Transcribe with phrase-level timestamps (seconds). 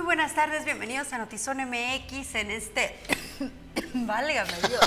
[0.00, 2.96] Muy buenas tardes, bienvenidos a Notizón MX en este...
[3.92, 4.80] Válgame Dios.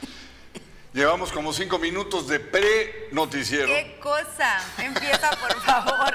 [0.94, 3.66] Llevamos como cinco minutos de pre-noticiero.
[3.66, 4.62] ¿Qué cosa?
[4.78, 6.14] Empieza, por favor.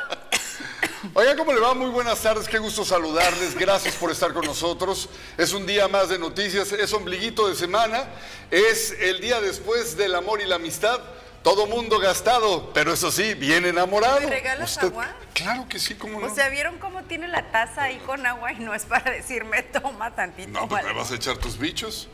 [1.14, 1.74] Oiga, ¿cómo le va?
[1.74, 5.10] Muy buenas tardes, qué gusto saludarles, gracias por estar con nosotros.
[5.38, 8.06] Es un día más de noticias, es ombliguito de semana,
[8.50, 11.02] es el día después del amor y la amistad.
[11.46, 14.20] Todo mundo gastado, pero eso sí, bien enamorado.
[14.20, 15.08] ¿Me regalas agua?
[15.36, 16.26] Claro que sí, ¿cómo no?
[16.26, 19.62] O sea, ¿vieron cómo tiene la taza ahí con agua y no es para decirme
[19.62, 20.50] toma tantito?
[20.50, 22.08] no, pues me vas a echar tus bichos.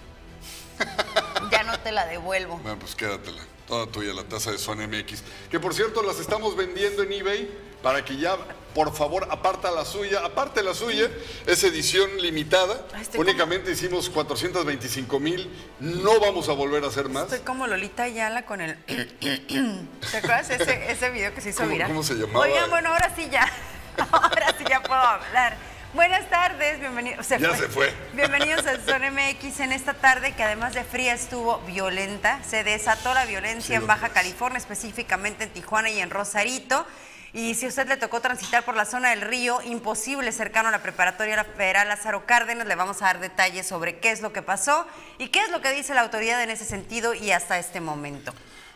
[1.49, 2.58] Ya no te la devuelvo.
[2.58, 5.23] Bueno, pues quédatela, toda tuya, la taza de Son MX.
[5.50, 7.50] Que por cierto, las estamos vendiendo en eBay
[7.81, 8.38] para que ya,
[8.76, 11.09] por favor, aparta la suya, aparte la suya,
[11.48, 12.81] es edición limitada.
[12.94, 15.49] Ay, estoy Únicamente hicimos 425 mil,
[15.80, 17.23] no vamos a volver a hacer más.
[17.23, 18.77] Estoy como Lolita Ayala con el...
[18.86, 21.88] ¿Te acuerdas ese, ese video que se hizo ¿Cómo- viral?
[21.88, 22.39] cómo se llamaba?
[22.45, 23.49] Oigan, bueno, ahora sí ya.
[24.11, 25.58] Ahora sí ya puedo hablar.
[25.94, 27.27] Buenas tardes, bienvenidos.
[27.27, 27.94] Ya se fue.
[28.13, 32.42] Bienvenidos a Zona MX en esta tarde que además de fría estuvo violenta.
[32.50, 34.09] Se desató la violencia Sí, en Baja.
[34.09, 36.88] California, específicamente en Tijuana y en Rosarito.
[37.33, 40.83] Y si usted le tocó transitar por la zona del río, imposible cercano a la
[40.83, 44.85] preparatoria federal Lázaro Cárdenas, le vamos a dar detalles sobre qué es lo que pasó
[45.17, 48.33] y qué es lo que dice la autoridad en ese sentido y hasta este momento.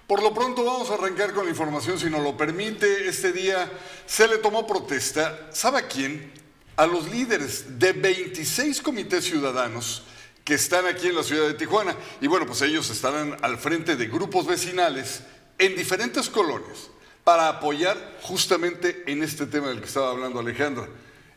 [0.08, 3.10] Por lo pronto vamos a arrancar con la información, si nos lo permite.
[3.10, 3.70] Este día
[4.06, 6.32] se le tomó protesta, ¿sabe a quién?
[6.78, 10.04] A los líderes de 26 comités ciudadanos
[10.46, 11.94] que están aquí en la ciudad de Tijuana.
[12.22, 15.24] Y bueno, pues ellos estarán al frente de grupos vecinales
[15.58, 16.90] en diferentes colonias
[17.26, 20.88] para apoyar justamente en este tema del que estaba hablando Alejandra,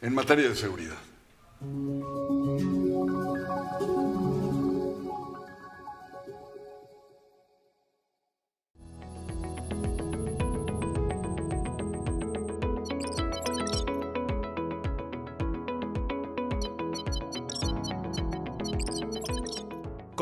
[0.00, 0.98] en materia de seguridad.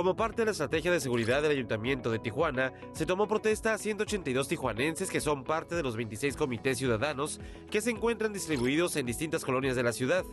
[0.06, 3.78] Como parte de la estrategia de seguridad del Ayuntamiento de Tijuana, se tomó protesta a
[3.78, 7.40] 182 tijuanenses que son parte de los 26 comités ciudadanos
[7.72, 10.24] que se encuentran distribuidos en distintas colonias de la ciudad.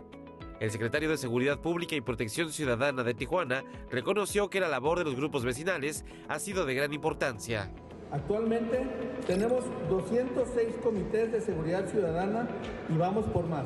[0.59, 5.05] El secretario de Seguridad Pública y Protección Ciudadana de Tijuana reconoció que la labor de
[5.05, 7.71] los grupos vecinales ha sido de gran importancia.
[8.11, 8.85] Actualmente
[9.25, 12.47] tenemos 206 comités de seguridad ciudadana
[12.93, 13.65] y vamos por más.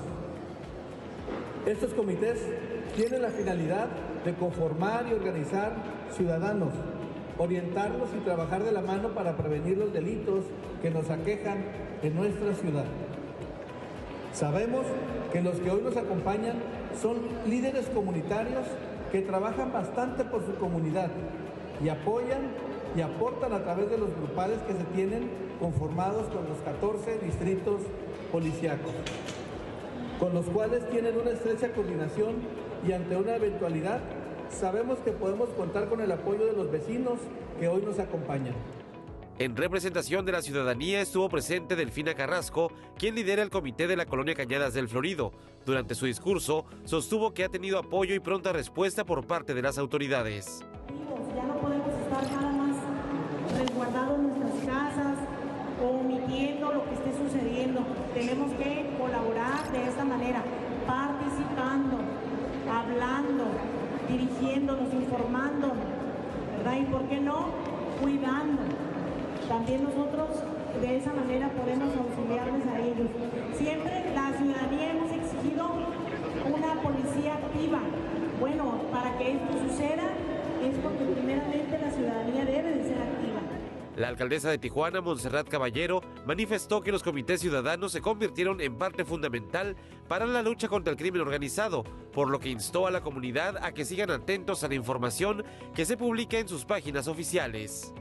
[1.68, 2.40] Estos comités
[2.96, 3.88] tienen la finalidad
[4.24, 5.74] de conformar y organizar
[6.16, 6.70] ciudadanos,
[7.38, 10.46] orientarlos y trabajar de la mano para prevenir los delitos
[10.82, 11.58] que nos aquejan
[12.04, 12.86] en nuestra ciudad.
[14.32, 14.86] Sabemos
[15.34, 16.56] que los que hoy nos acompañan
[17.02, 18.66] son líderes comunitarios
[19.12, 21.10] que trabajan bastante por su comunidad
[21.84, 22.48] y apoyan
[22.96, 25.30] y aportan a través de los grupales que se tienen
[25.60, 27.82] conformados con los 14 distritos
[28.32, 28.94] policíacos,
[30.20, 32.36] con los cuales tienen una estrecha coordinación
[32.88, 34.02] y ante una eventualidad
[34.50, 37.20] sabemos que podemos contar con el apoyo de los vecinos
[37.60, 38.56] que hoy nos acompañan.
[39.40, 44.08] En representación de la ciudadanía estuvo presente Delfina Carrasco, quien lidera el comité de la
[44.08, 45.32] colonia Cañadas del Florido.
[45.64, 49.78] Durante su discurso, sostuvo que ha tenido apoyo y pronta respuesta por parte de las
[49.78, 50.66] autoridades.
[51.36, 52.78] Ya no podemos estar nada más
[53.60, 55.37] resguardados en nuestras casas
[55.84, 57.82] omitiendo lo que esté sucediendo.
[58.14, 60.42] Tenemos que colaborar de esta manera,
[60.86, 61.98] participando,
[62.72, 63.46] hablando,
[64.10, 65.74] dirigiéndonos, informando,
[66.58, 66.78] ¿verdad?
[66.82, 67.48] Y por qué no,
[68.02, 68.62] cuidando.
[69.48, 70.28] También nosotros
[70.82, 73.08] de esa manera podemos auxiliarles a ellos
[74.18, 75.70] la ciudadanía hemos exigido
[76.46, 77.80] una policía activa.
[78.40, 80.10] Bueno, para que esto suceda
[80.64, 83.42] es porque primeramente la ciudadanía debe de ser activa.
[83.98, 89.04] La alcaldesa de Tijuana, Montserrat Caballero, manifestó que los comités ciudadanos se convirtieron en parte
[89.04, 89.76] fundamental
[90.08, 93.74] para la lucha contra el crimen organizado, por lo que instó a la comunidad a
[93.74, 95.44] que sigan atentos a la información
[95.74, 97.92] que se publica en sus páginas oficiales.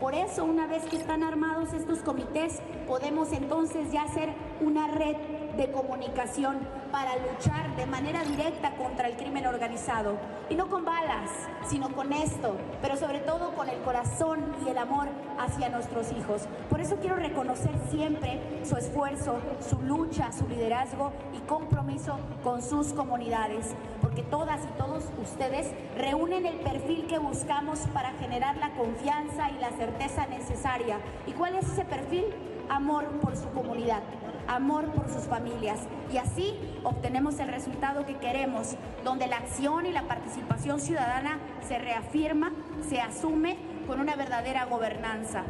[0.00, 5.14] Por eso, una vez que están armados estos comités, podemos entonces ya hacer una red
[5.56, 6.58] de comunicación
[6.90, 10.16] para luchar de manera directa contra el crimen organizado.
[10.48, 11.30] Y no con balas,
[11.68, 15.08] sino con esto, pero sobre todo con el corazón y el amor
[15.38, 16.48] hacia nuestros hijos.
[16.68, 22.92] Por eso quiero reconocer siempre su esfuerzo, su lucha, su liderazgo y compromiso con sus
[22.92, 29.50] comunidades, porque todas y todos ustedes reúnen el perfil que buscamos para generar la confianza
[29.50, 30.98] y la certeza necesaria.
[31.26, 32.24] ¿Y cuál es ese perfil?
[32.70, 34.00] Amor por su comunidad,
[34.46, 35.80] amor por sus familias.
[36.12, 41.78] Y así obtenemos el resultado que queremos, donde la acción y la participación ciudadana se
[41.78, 42.52] reafirma,
[42.88, 43.58] se asume
[43.88, 45.44] con una verdadera gobernanza.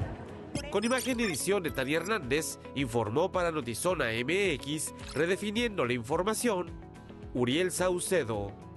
[0.70, 6.70] Con imagen y edición de Tania Hernández, informó para Notizona MX, redefiniendo la información,
[7.34, 8.69] Uriel Saucedo.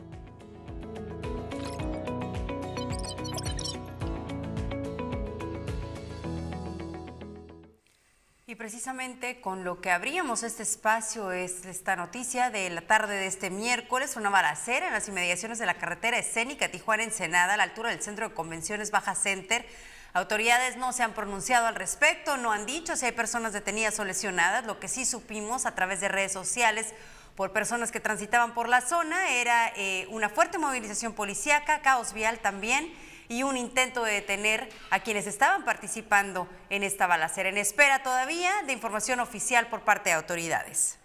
[8.83, 13.50] Precisamente con lo que abríamos este espacio es esta noticia de la tarde de este
[13.50, 18.01] miércoles, una balacera en las inmediaciones de la carretera escénica Tijuana-Ensenada, a la altura del
[18.01, 19.65] Centro de Convenciones Baja Center.
[20.12, 24.03] Autoridades no se han pronunciado al respecto, no han dicho si hay personas detenidas o
[24.03, 24.65] lesionadas.
[24.65, 26.94] Lo que sí supimos a través de redes sociales
[27.38, 32.39] por personas que transitaban por la zona era eh, una fuerte movilización policíaca, caos vial
[32.39, 32.94] también
[33.33, 38.51] y un intento de detener a quienes estaban participando en esta balacera, en espera todavía
[38.68, 41.00] de información oficial por parte de autoridades.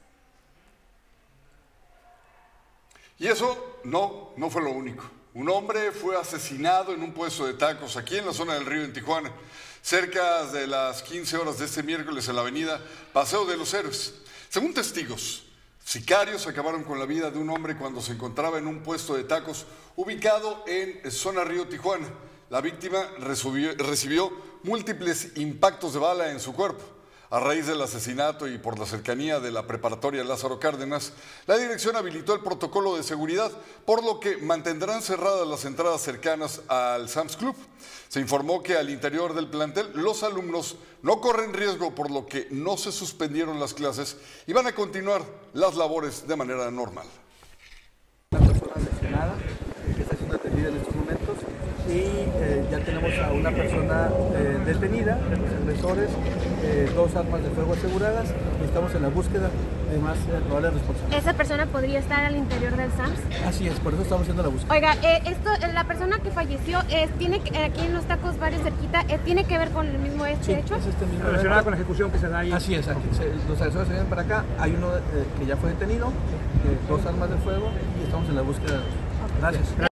[3.18, 5.10] Y eso no, no fue lo único.
[5.32, 8.84] Un hombre fue asesinado en un puesto de tacos aquí en la zona del río
[8.84, 9.32] en Tijuana,
[9.80, 12.78] cerca de las 15 horas de este miércoles en la avenida
[13.14, 14.14] Paseo de los Héroes.
[14.50, 15.47] Según testigos,
[15.88, 19.24] Sicarios acabaron con la vida de un hombre cuando se encontraba en un puesto de
[19.24, 19.64] tacos
[19.96, 22.06] ubicado en zona Río Tijuana.
[22.50, 24.30] La víctima recibió,
[24.64, 26.84] múltiples impactos de bala en su cuerpo.
[27.30, 31.12] A raíz del asesinato y por la cercanía de la preparatoria Lázaro Cárdenas,
[31.46, 33.52] la dirección habilitó el protocolo de seguridad,
[33.84, 37.54] por lo que mantendrán cerradas las entradas cercanas al Sam's Club.
[38.08, 42.48] Se informó que al interior del plantel los alumnos no corren riesgo, por lo que
[42.50, 44.16] no se suspendieron las clases
[44.46, 45.22] y van a continuar
[45.52, 47.06] las labores de manera normal.
[48.30, 49.36] Una persona lesionada
[49.94, 51.07] que está siendo atendida en estos momentos
[51.88, 56.10] y eh, ya tenemos a una persona eh, detenida, los agresores,
[56.62, 58.28] eh, dos armas de fuego aseguradas
[58.60, 59.48] y estamos en la búsqueda
[59.90, 61.18] de más eh, probables responsables.
[61.18, 63.18] ¿Esa persona podría estar al interior del SAMS?
[63.46, 64.74] Así es, por eso estamos haciendo la búsqueda.
[64.74, 68.62] Oiga, eh, esto, la persona que falleció eh, tiene que- aquí en los tacos varios
[68.62, 70.76] cerquita, eh, ¿tiene que ver con el mismo este Sí, hecho?
[70.76, 71.64] es este mismo Relacionada evento.
[71.64, 72.52] con la ejecución que se da ahí.
[72.52, 75.00] Así es, aquí se- los agresores se vienen para acá, hay uno eh,
[75.38, 78.76] que ya fue detenido, eh, dos armas de fuego y estamos en la búsqueda de
[78.78, 79.40] los.
[79.40, 79.87] Gracias.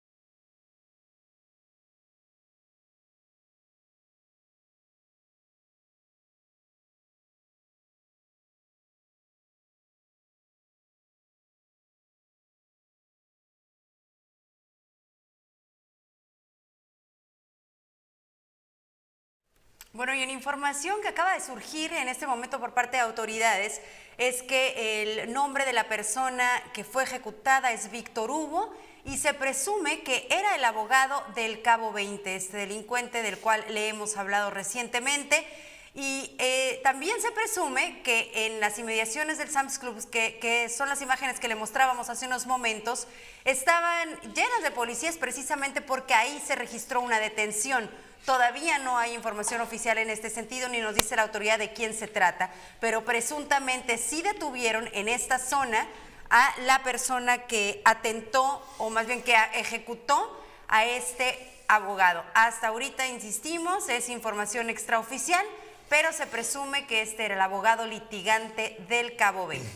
[19.95, 23.79] Bueno, y una información que acaba de surgir en este momento por parte de autoridades
[24.17, 28.73] es que el nombre de la persona que fue ejecutada es Víctor Hugo
[29.05, 33.87] y se presume que era el abogado del Cabo 20, este delincuente del cual le
[33.87, 35.45] hemos hablado recientemente.
[35.93, 40.89] Y eh, también se presume que en las inmediaciones del Sam's Club, que, que son
[40.89, 43.07] las imágenes que le mostrábamos hace unos momentos,
[43.45, 47.91] estaban llenas de policías precisamente porque ahí se registró una detención.
[48.25, 51.93] Todavía no hay información oficial en este sentido, ni nos dice la autoridad de quién
[51.93, 52.49] se trata,
[52.79, 55.85] pero presuntamente sí detuvieron en esta zona
[56.29, 61.37] a la persona que atentó, o más bien que ejecutó a este
[61.67, 62.23] abogado.
[62.33, 65.45] Hasta ahorita, insistimos, es información extraoficial,
[65.89, 69.67] pero se presume que este era el abogado litigante del Cabo 20.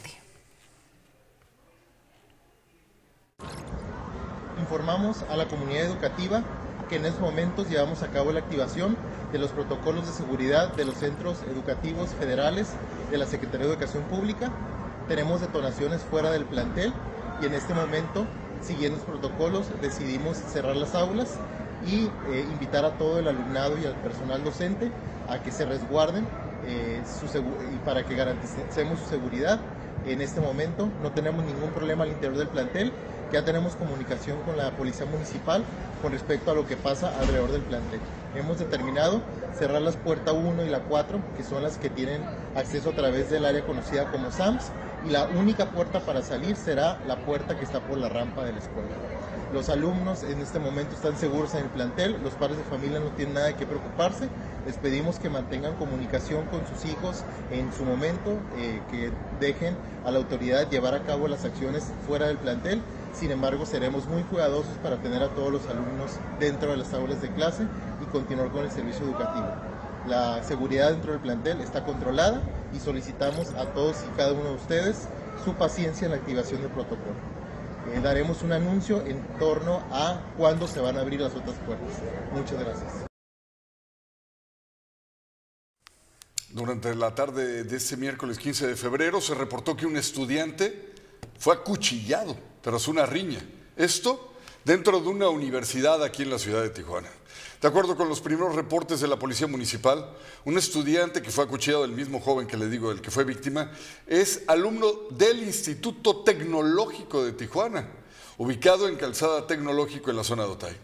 [4.60, 6.44] Informamos a la comunidad educativa
[6.88, 8.96] que en estos momentos llevamos a cabo la activación
[9.32, 12.70] de los protocolos de seguridad de los centros educativos federales
[13.12, 14.52] de la Secretaría de Educación Pública.
[15.08, 16.94] Tenemos detonaciones fuera del plantel
[17.42, 18.26] y en este momento,
[18.62, 21.38] siguiendo los protocolos, decidimos cerrar las aulas
[21.86, 24.92] y eh, invitar a todo el alumnado y al personal docente
[25.30, 26.26] a que se resguarden
[26.66, 29.60] eh, su y para que garanticemos su seguridad.
[30.06, 32.92] En este momento no tenemos ningún problema al interior del plantel,
[33.32, 35.64] ya tenemos comunicación con la Policía Municipal
[36.02, 38.00] con respecto a lo que pasa alrededor del plantel.
[38.36, 39.22] Hemos determinado
[39.58, 42.22] cerrar las puertas 1 y la 4, que son las que tienen
[42.56, 44.72] acceso a través del área conocida como SAMS,
[45.06, 48.54] y la única puerta para salir será la puerta que está por la rampa de
[48.54, 48.90] la escuela.
[49.54, 53.08] Los alumnos en este momento están seguros en el plantel, los padres de familia no
[53.12, 54.28] tienen nada que preocuparse.
[54.66, 60.12] Les pedimos que mantengan comunicación con sus hijos en su momento, eh, que dejen a
[60.12, 62.82] la autoridad llevar a cabo las acciones fuera del plantel.
[63.14, 67.22] Sin embargo, seremos muy cuidadosos para tener a todos los alumnos dentro de las aulas
[67.22, 67.64] de clase
[68.02, 69.48] y continuar con el servicio educativo.
[70.08, 72.42] La seguridad dentro del plantel está controlada
[72.74, 75.08] y solicitamos a todos y cada uno de ustedes
[75.44, 77.16] su paciencia en la activación del protocolo.
[77.94, 82.00] Eh, daremos un anuncio en torno a cuándo se van a abrir las otras puertas.
[82.34, 83.06] Muchas gracias.
[86.50, 90.94] Durante la tarde de este miércoles 15 de febrero se reportó que un estudiante
[91.38, 92.36] fue acuchillado
[92.68, 93.40] tras una riña.
[93.78, 94.34] Esto
[94.66, 97.08] dentro de una universidad aquí en la ciudad de Tijuana.
[97.62, 100.12] De acuerdo con los primeros reportes de la Policía Municipal,
[100.44, 103.72] un estudiante que fue acuchillado, el mismo joven que le digo, el que fue víctima,
[104.06, 107.88] es alumno del Instituto Tecnológico de Tijuana,
[108.38, 110.78] ubicado en Calzada Tecnológico en la zona de Otay.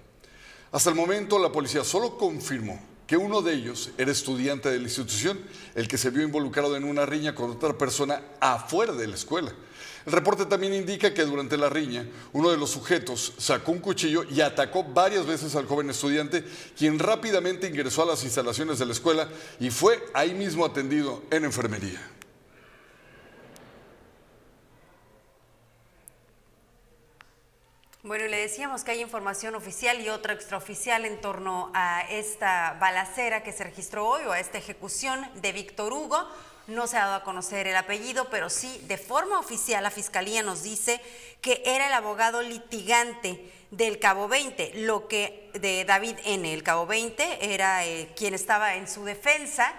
[0.71, 4.85] Hasta el momento, la policía solo confirmó que uno de ellos era estudiante de la
[4.85, 5.37] institución,
[5.75, 9.53] el que se vio involucrado en una riña con otra persona afuera de la escuela.
[10.05, 14.23] El reporte también indica que durante la riña, uno de los sujetos sacó un cuchillo
[14.23, 16.43] y atacó varias veces al joven estudiante,
[16.77, 19.29] quien rápidamente ingresó a las instalaciones de la escuela
[19.59, 22.01] y fue ahí mismo atendido en enfermería.
[28.05, 33.43] Bueno, le decíamos que hay información oficial y otra extraoficial en torno a esta balacera
[33.43, 36.27] que se registró hoy o a esta ejecución de Víctor Hugo.
[36.67, 40.43] No se ha dado a conocer el apellido, pero sí, de forma oficial, la Fiscalía
[40.43, 41.01] nos dice
[41.41, 46.53] que era el abogado litigante del Cabo 20, lo que de David N.
[46.53, 49.73] El Cabo 20 era eh, quien estaba en su defensa.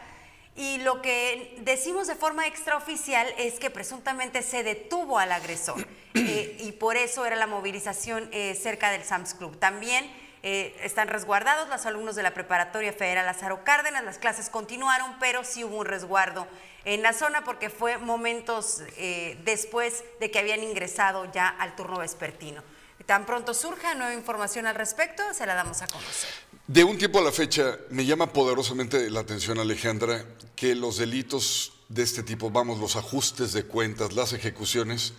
[0.57, 6.57] Y lo que decimos de forma extraoficial es que presuntamente se detuvo al agresor eh,
[6.61, 9.59] y por eso era la movilización eh, cerca del Sams Club.
[9.59, 10.09] También
[10.47, 14.05] eh, están resguardados los alumnos de la Preparatoria Federal Lázaro Cárdenas.
[14.05, 16.47] Las clases continuaron, pero sí hubo un resguardo
[16.85, 22.01] en la zona porque fue momentos eh, después de que habían ingresado ya al turno
[22.01, 22.63] vespertino.
[23.07, 26.29] Tan pronto surja nueva información al respecto, se la damos a conocer.
[26.67, 31.73] De un tiempo a la fecha, me llama poderosamente la atención, Alejandra, que los delitos
[31.89, 35.15] de este tipo, vamos, los ajustes de cuentas, las ejecuciones,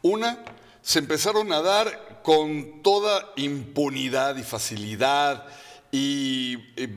[0.00, 0.42] una,
[0.80, 5.46] se empezaron a dar con toda impunidad y facilidad
[5.90, 6.88] y, eh,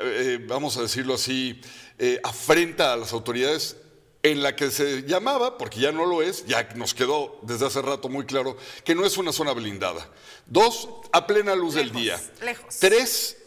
[0.00, 1.60] eh, vamos a decirlo así,
[1.98, 3.76] eh, afrenta a las autoridades
[4.22, 7.82] en la que se llamaba, porque ya no lo es, ya nos quedó desde hace
[7.82, 10.06] rato muy claro, que no es una zona blindada.
[10.46, 12.20] Dos, a plena luz del día.
[12.42, 12.76] Lejos.
[12.78, 13.38] Tres,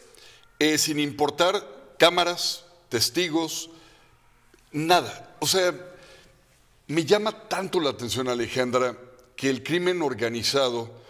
[0.78, 3.70] sin importar cámaras, testigos,
[4.72, 5.36] nada.
[5.40, 5.76] O sea,
[6.88, 8.98] me llama tanto la atención, Alejandra,
[9.36, 11.03] que el crimen organizado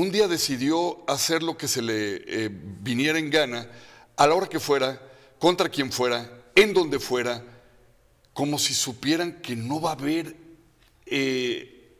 [0.00, 3.68] un día decidió hacer lo que se le eh, viniera en gana,
[4.16, 4.98] a la hora que fuera,
[5.38, 7.42] contra quien fuera, en donde fuera,
[8.32, 10.36] como si supieran que no va a haber,
[11.04, 11.98] eh,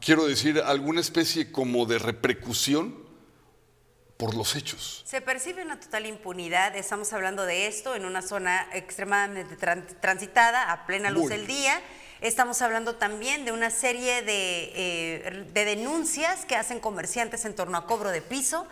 [0.00, 3.02] quiero decir, alguna especie como de repercusión
[4.16, 5.02] por los hechos.
[5.04, 9.56] Se percibe una total impunidad, estamos hablando de esto en una zona extremadamente
[10.00, 11.82] transitada, a plena luz del día
[12.22, 17.76] Estamos hablando también de una serie de, eh, de denuncias que hacen comerciantes en torno
[17.76, 18.64] a cobro de piso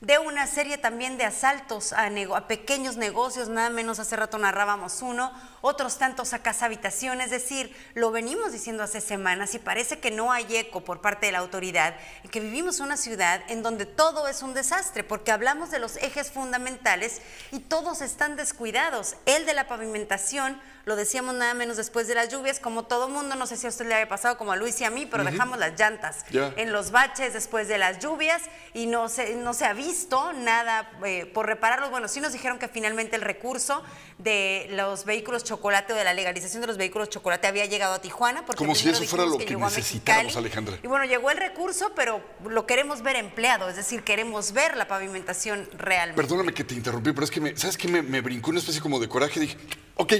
[0.00, 5.02] de una serie también de asaltos a, a, pequeños negocios, nada menos hace rato narrábamos
[5.02, 9.98] uno, otros tantos a casa habitación, es decir, lo venimos diciendo hace semanas y parece
[9.98, 11.96] que no hay eco por parte de la autoridad,
[12.30, 16.30] que vivimos una ciudad en donde todo es un desastre, porque hablamos de los ejes
[16.30, 22.14] fundamentales y todos están descuidados, el de la pavimentación, lo decíamos nada menos después de
[22.14, 24.56] las lluvias, como todo mundo, no sé si a usted le había pasado como a
[24.56, 28.42] Luis y a mí, pero dejamos las llantas en los baches después de las lluvias
[28.72, 31.90] y no se, no se ha visto nada eh, por repararlos.
[31.90, 33.82] Bueno, sí nos dijeron que finalmente el recurso
[34.18, 38.00] de los vehículos chocolate o de la legalización de los vehículos chocolate había llegado a
[38.00, 38.44] Tijuana.
[38.44, 40.78] Porque como si eso fuera lo que, necesitamos, Alejandra.
[40.82, 44.86] Y bueno, llegó el recurso, pero lo queremos ver empleado, es decir, queremos ver la
[44.86, 46.20] pavimentación realmente.
[46.20, 47.88] Perdóname que te interrumpí, pero es que, me, ¿sabes qué?
[47.88, 49.40] Me, me brincó una especie como de coraje.
[49.40, 49.56] Dije,
[49.96, 50.12] ok,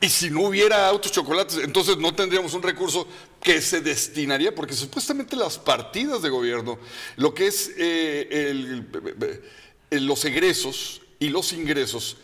[0.00, 3.06] y si no hubiera autos chocolates, entonces no tendríamos un recurso
[3.42, 6.78] que se destinaría, porque supuestamente las partidas de gobierno,
[7.16, 8.82] lo que es eh,
[9.90, 12.16] los egresos y los ingresos,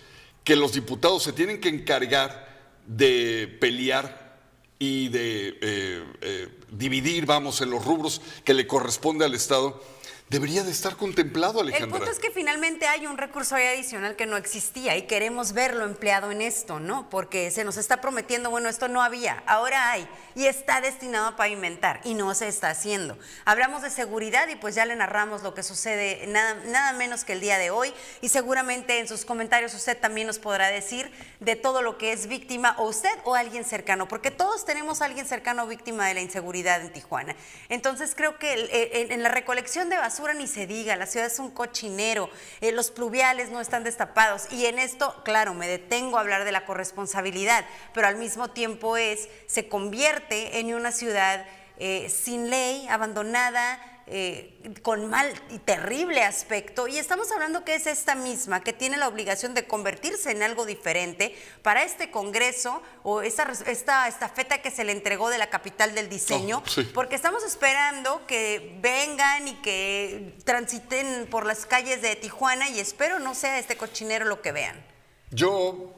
[0.43, 2.47] que los diputados se tienen que encargar
[2.87, 4.39] de pelear
[4.79, 9.83] y de eh, eh, dividir, vamos, en los rubros que le corresponde al Estado
[10.29, 11.87] debería de estar contemplado, Alejandra.
[11.87, 15.85] El punto es que finalmente hay un recurso adicional que no existía y queremos verlo
[15.85, 17.09] empleado en esto, ¿no?
[17.11, 21.37] Porque se nos está prometiendo, bueno, esto no había, ahora hay y está destinado a
[21.37, 23.17] pavimentar y no se está haciendo.
[23.45, 27.35] Hablamos de seguridad y pues ya le narramos lo que sucede nada, nada menos que
[27.35, 31.55] el día de hoy y seguramente en sus comentarios usted también nos podrá decir de
[31.55, 35.27] todo lo que es víctima o usted o alguien cercano, porque todos tenemos a alguien
[35.27, 37.37] cercano víctima de la inseguridad en Tijuana.
[37.69, 41.51] Entonces creo que en la recolección de basura ni se diga, la ciudad es un
[41.51, 42.31] cochinero,
[42.61, 44.51] eh, los pluviales no están destapados.
[44.51, 48.97] Y en esto, claro, me detengo a hablar de la corresponsabilidad, pero al mismo tiempo
[48.97, 51.47] es, se convierte en una ciudad
[51.79, 56.87] eh, sin ley, abandonada, eh, con mal y terrible aspecto.
[56.87, 60.65] Y estamos hablando que es esta misma, que tiene la obligación de convertirse en algo
[60.65, 65.95] diferente para este Congreso o esta, esta estafeta que se le entregó de la capital
[65.95, 66.83] del diseño, Oh, sí.
[66.95, 73.19] porque estamos esperando que vengan y que transiten por las calles de Tijuana y espero
[73.19, 74.85] no sea este cochinero lo que vean.
[75.31, 75.93] Yo,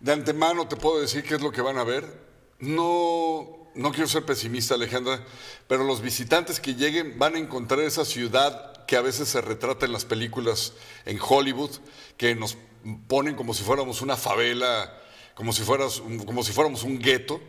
[0.00, 2.04] de antemano, te puedo decir qué es lo que van a ver.
[2.58, 5.24] No, no quiero ser pesimista, Alejandra,
[5.68, 9.86] pero los visitantes que lleguen van a encontrar esa ciudad que a veces se retrata
[9.86, 10.72] en las películas
[11.04, 11.70] en Hollywood,
[12.16, 12.56] que nos
[13.06, 14.92] ponen como si fuéramos una favela,
[15.34, 17.40] como si, fueras, como si fuéramos un gueto,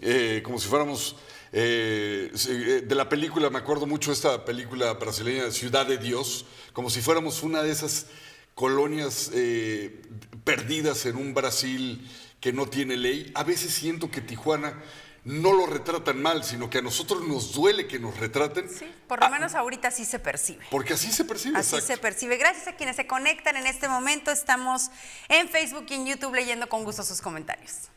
[0.00, 1.16] eh, como si fuéramos...
[1.52, 6.90] eh, eh, de la película, me acuerdo mucho esta película brasileña, Ciudad de Dios, como
[6.90, 8.06] si fuéramos una de esas
[8.54, 9.30] colonias
[10.42, 12.08] perdidas en un Brasil
[12.40, 13.30] que no tiene ley.
[13.34, 14.82] A veces siento que Tijuana
[15.24, 19.20] no lo retratan mal, sino que a nosotros nos duele que nos retraten, Sí, por
[19.20, 20.64] lo menos ahorita sí se percibe.
[20.70, 21.58] porque así se percibe.
[21.58, 21.94] Así exacto.
[21.94, 22.36] se percibe.
[22.38, 24.30] Gracias a quienes se conectan en este momento.
[24.30, 24.90] Estamos
[25.28, 27.88] en Facebook y en YouTube leyendo con gusto sus comentarios.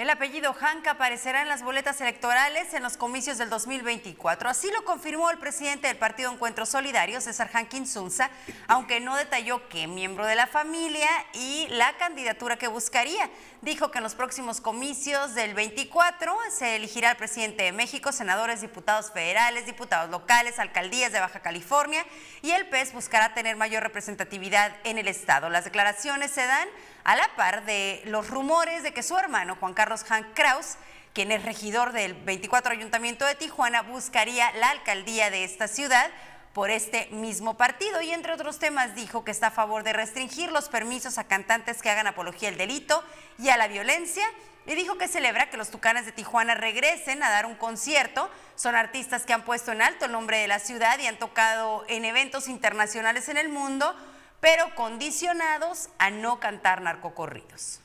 [0.00, 4.48] El apellido Hanca aparecerá en las boletas electorales en los comicios del 2024.
[4.48, 8.30] Así lo confirmó el presidente del Partido Encuentro Solidario, César Hankin Sunza,
[8.66, 13.28] aunque no detalló qué miembro de la familia y la candidatura que buscaría.
[13.60, 18.62] Dijo que en los próximos comicios del 24 se elegirá al presidente de México, senadores,
[18.62, 22.06] diputados federales, diputados locales, alcaldías de Baja California
[22.40, 25.50] y el PES buscará tener mayor representatividad en el Estado.
[25.50, 26.70] Las declaraciones se dan
[27.10, 30.76] a la par de los rumores de que su hermano, Juan Carlos Han Kraus,
[31.12, 36.08] quien es regidor del 24 Ayuntamiento de Tijuana, buscaría la alcaldía de esta ciudad
[36.52, 40.52] por este mismo partido y entre otros temas dijo que está a favor de restringir
[40.52, 43.02] los permisos a cantantes que hagan apología al delito
[43.40, 44.24] y a la violencia
[44.66, 48.30] y dijo que celebra que los Tucanes de Tijuana regresen a dar un concierto.
[48.54, 51.84] Son artistas que han puesto en alto el nombre de la ciudad y han tocado
[51.88, 53.96] en eventos internacionales en el mundo,
[54.40, 57.80] pero condicionados a no cantar narcocorridos.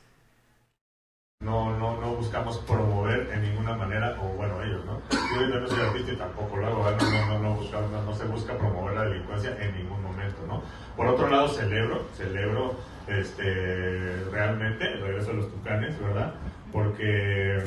[1.43, 5.01] No, no, no buscamos promover en ninguna manera, o bueno, ellos, ¿no?
[5.11, 8.23] Yo no soy artista y tampoco lo hago, no, no, no, buscamos- no, no se
[8.25, 10.63] busca promover la delincuencia en ningún momento, ¿no?
[10.95, 12.75] Por otro lado, celebro, celebro
[13.07, 16.33] este, realmente el regreso de los tucanes, ¿verdad?
[16.71, 17.63] Porque,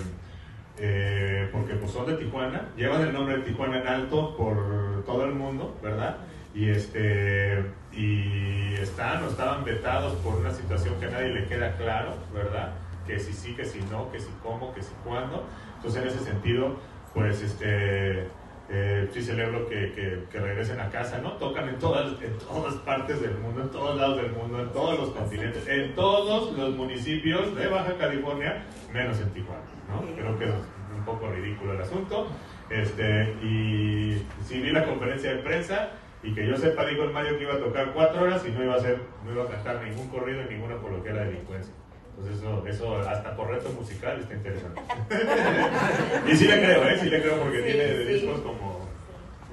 [0.78, 5.24] eh, porque pues son de Tijuana, llevan el nombre de Tijuana en alto por todo
[5.24, 6.16] el mundo, ¿verdad?
[6.54, 7.64] Y, este,
[7.98, 12.72] y están o estaban vetados por una situación que a nadie le queda claro, ¿verdad?
[13.06, 15.44] Que si sí, que si no, que si cómo, que si cuándo.
[15.76, 16.76] Entonces, en ese sentido,
[17.14, 18.28] pues este,
[18.70, 21.32] eh, sí celebro que, que- que regresen a casa, ¿no?
[21.32, 24.98] Tocan en todas, en todas partes del mundo, en todos lados del mundo, en todos
[24.98, 30.02] los continentes, en todos los municipios de Baja California, menos en Tijuana, ¿no?
[30.14, 30.50] Creo que es
[30.96, 32.28] un poco ridículo el asunto.
[32.70, 35.88] Este, y sí vi la conferencia de prensa
[36.22, 38.62] y que yo sepa, dijo el Mario que iba a tocar cuatro horas y no
[38.64, 41.72] iba a hacer, no iba a cantar ningún corrido ni ninguna apología a la delincuencia.
[42.18, 44.80] Entonces eso, eso hasta por reto musical está interesante.
[46.32, 46.98] y sí le creo, ¿eh?
[47.00, 48.04] Sí le creo porque Sí, tiene sí.
[48.14, 48.88] discos como...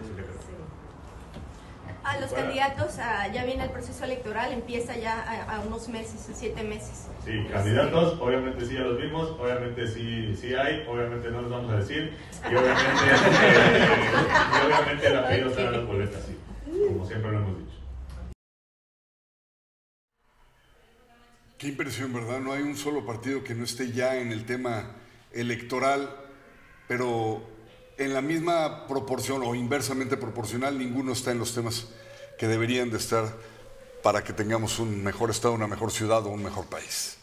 [0.01, 0.35] sí le creo.
[2.03, 2.45] A los Bueno.
[2.45, 6.63] candidatos, ah, ya viene el proceso electoral, empieza ya a, a unos meses, a siete
[6.63, 7.07] meses.
[7.23, 11.71] Sí, candidatos, obviamente sí ya los vimos, obviamente sí, sí hay, obviamente no los vamos
[11.71, 13.89] a decir, y obviamente, eh,
[14.63, 16.37] y obviamente el apellido está en las boletas, sí,
[16.87, 17.79] como siempre lo hemos dicho.
[21.57, 22.39] Qué impresión, ¿verdad?
[22.39, 24.91] No hay un solo partido que no esté ya en el tema
[25.31, 26.13] electoral,
[26.87, 27.41] pero
[27.97, 31.87] en la misma proporción o inversamente proporcional, ninguno está en los temas
[32.37, 33.33] que deberían de estar
[34.03, 37.14] para que tengamos un mejor estado, una mejor ciudad o un mejor país.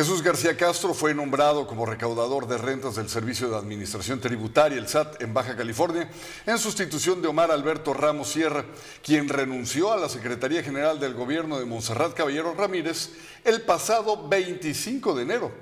[0.00, 4.88] Jesús García Castro fue nombrado como recaudador de rentas del Servicio de Administración Tributaria, el
[4.88, 6.10] SAT, en Baja California,
[6.46, 8.64] en sustitución de Omar Alberto Ramos Sierra,
[9.02, 13.10] quien renunció a la Secretaría General del Gobierno de Montserrat Caballero Ramírez
[13.44, 15.52] el pasado 25 de enero.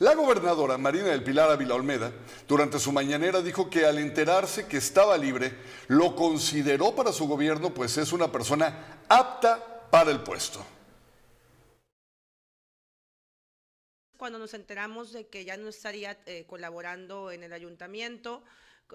[0.00, 2.10] La gobernadora Marina del Pilar Ávila Olmeda,
[2.48, 7.72] durante su mañanera, dijo que al enterarse que estaba libre, lo consideró para su gobierno,
[7.72, 10.73] pues es una persona apta para el puesto.
[14.24, 18.42] Cuando nos enteramos de que ya no estaría eh, colaborando en el ayuntamiento,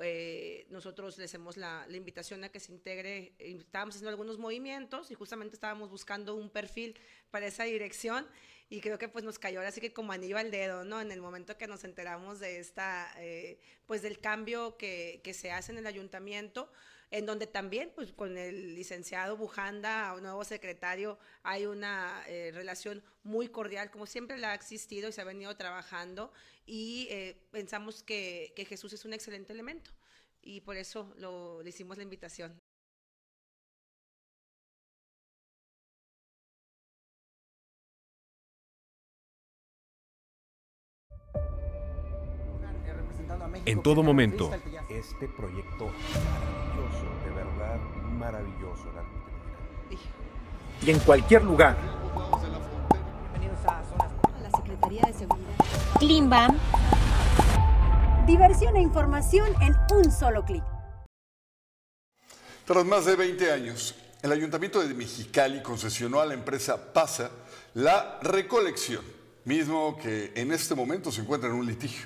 [0.01, 4.39] eh, nosotros le hacemos la, la invitación a que se integre, eh, estábamos haciendo algunos
[4.39, 8.25] movimientos y justamente estábamos buscando un perfil para esa dirección
[8.69, 10.99] y creo que pues nos cayó ahora sí que como anillo al dedo, ¿no?
[10.99, 15.51] En el momento que nos enteramos de esta, eh, pues del cambio que, que se
[15.51, 16.71] hace en el ayuntamiento,
[17.11, 23.03] en donde también pues con el licenciado Bujanda, un nuevo secretario, hay una eh, relación
[23.23, 26.31] muy cordial, como siempre la ha existido y se ha venido trabajando
[26.65, 29.91] y eh, pensamos que, que, Jesús es un excelente elemento
[30.41, 32.61] y por eso lo, le hicimos la invitación.
[43.65, 44.51] En todo momento.
[44.89, 45.91] Este proyecto
[46.79, 47.79] maravilloso, de verdad
[48.17, 48.83] maravilloso.
[50.81, 51.75] Y en cualquier lugar.
[53.33, 53.83] Bienvenidos a
[54.41, 55.49] la Secretaría de Seguridad.
[55.99, 56.57] Klimbam.
[58.25, 60.63] Diversión e información en un solo clic.
[62.65, 67.31] Tras más de 20 años, el Ayuntamiento de Mexicali concesionó a la empresa PASA
[67.73, 69.03] la recolección,
[69.45, 72.05] mismo que en este momento se encuentra en un litigio.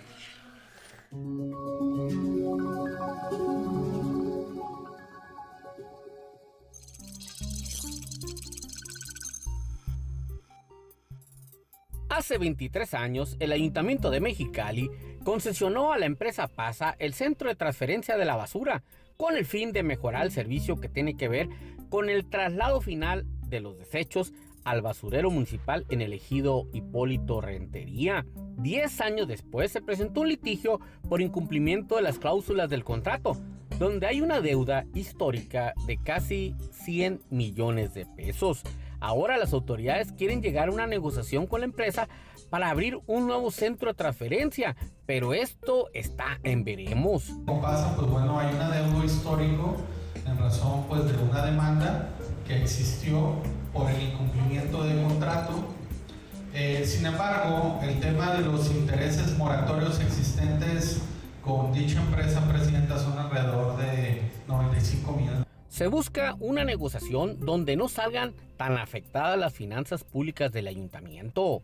[12.16, 14.92] Hace 23 años, el Ayuntamiento de Mexicali
[15.24, 18.84] concesionó a la empresa PASA el centro de transferencia de la basura
[19.18, 21.50] con el fin de mejorar el servicio que tiene que ver
[21.90, 24.32] con el traslado final de los desechos
[24.64, 28.28] al basurero municipal en el ejido Hipólito Rentería.
[28.58, 33.42] Diez años después se presentó un litigio por incumplimiento de las cláusulas del contrato,
[33.80, 38.62] donde hay una deuda histórica de casi 100 millones de pesos.
[39.04, 42.08] Ahora las autoridades quieren llegar a una negociación con la empresa
[42.50, 47.26] para abrir un nuevo centro de transferencia, pero esto está en veremos.
[47.46, 47.98] ¿Cómo pasa?
[47.98, 49.76] Pues bueno, hay un adeudo histórico
[50.26, 52.12] en razón pues de una demanda
[52.48, 53.36] que existió
[53.74, 55.52] por el incumplimiento de contrato.
[56.54, 61.02] Eh, sin embargo, el tema de los intereses moratorios existentes
[61.44, 67.90] con dicha empresa presidenta son alrededor de 95 millones se busca una negociación donde no
[67.90, 71.64] salgan tan afectadas las finanzas públicas del ayuntamiento.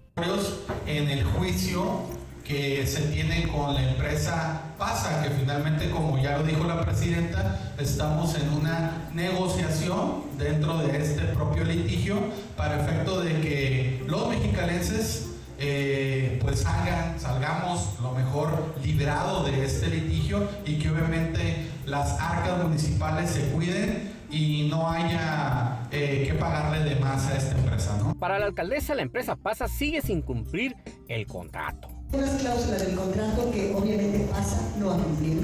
[0.88, 2.08] En el juicio
[2.44, 7.76] que se tiene con la empresa PASA, que finalmente, como ya lo dijo la presidenta,
[7.78, 12.16] estamos en una negociación dentro de este propio litigio
[12.58, 19.88] para efecto de que los mexicalenses eh, pues salgan, salgamos lo mejor librado de este
[19.88, 26.88] litigio y que obviamente las arcas municipales se cuiden y no haya eh, que pagarle
[26.88, 27.98] de más a esta empresa.
[27.98, 28.14] ¿no?
[28.16, 30.76] Para la alcaldesa, la empresa PASA sigue sin cumplir
[31.08, 31.90] el contrato.
[32.14, 35.42] Unas cláusulas del contrato que obviamente PASA no ha cumplido.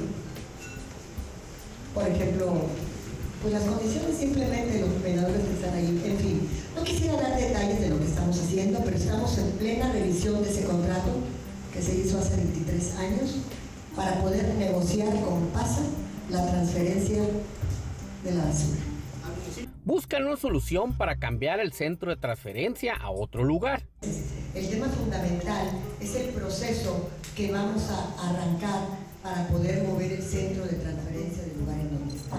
[1.94, 2.54] Por ejemplo,
[3.42, 6.50] pues las condiciones simplemente de los operadores que están ahí, en fin.
[6.76, 10.50] No quisiera dar detalles de lo que estamos haciendo, pero estamos en plena revisión de
[10.50, 11.12] ese contrato
[11.74, 13.36] que se hizo hace 23 años
[13.96, 15.82] para poder negociar con PASA
[16.30, 17.24] la transferencia
[18.24, 18.82] de la basura.
[19.84, 23.84] Buscan una solución para cambiar el centro de transferencia a otro lugar.
[24.56, 25.68] El tema fundamental
[26.02, 28.88] es el proceso que vamos a arrancar
[29.22, 32.38] para poder mover el centro de transferencia del lugar en donde está.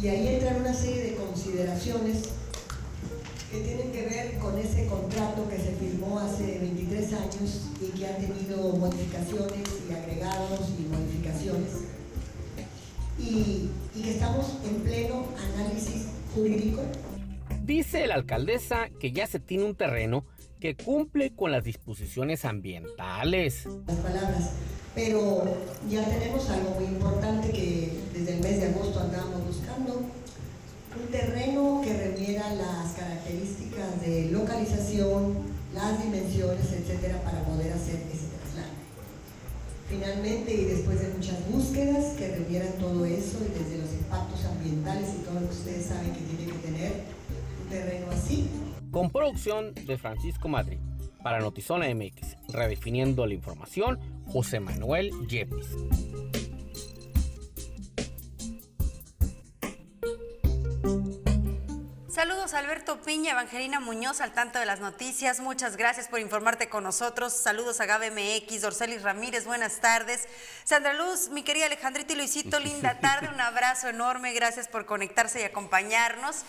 [0.00, 2.28] Y ahí entran una serie de consideraciones
[3.50, 8.06] que tienen que ver con ese contrato que se firmó hace 23 años y que
[8.06, 11.83] ha tenido modificaciones y agregados y modificaciones.
[13.24, 16.82] Y, y que estamos en pleno análisis jurídico.
[17.64, 20.26] Dice la alcaldesa que ya se tiene un terreno
[20.60, 23.66] que cumple con las disposiciones ambientales.
[23.86, 24.50] Las palabras,
[24.94, 25.44] pero
[25.90, 31.80] ya tenemos algo muy importante que desde el mes de agosto andamos buscando, un terreno
[31.82, 35.38] que reuniera las características de localización,
[35.74, 38.13] las dimensiones, etcétera, para poder hacer.
[39.94, 45.14] Finalmente, y después de muchas búsquedas que reunieran todo eso, y desde los impactos ambientales
[45.14, 46.92] y todo lo que ustedes saben que tiene que tener
[47.62, 48.48] un terreno así.
[48.90, 50.78] Con producción de Francisco Madrid.
[51.22, 55.68] Para Notizona MX, redefiniendo la información, José Manuel Yepis.
[62.24, 65.40] Saludos Alberto Piña, Evangelina Muñoz, al tanto de las noticias.
[65.40, 67.34] Muchas gracias por informarte con nosotros.
[67.34, 70.26] Saludos a Gabe MX, Dorcelis Ramírez, buenas tardes.
[70.64, 75.42] Sandra Luz, mi querida Alejandrita y Luisito, linda tarde, un abrazo enorme, gracias por conectarse
[75.42, 76.46] y acompañarnos.